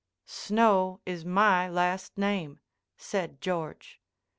[0.25, 2.59] "Snow is my last name,"
[2.97, 4.01] said George.